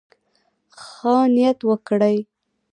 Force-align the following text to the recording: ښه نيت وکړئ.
ښه 0.83 1.15
نيت 1.35 1.59
وکړئ. 1.69 2.17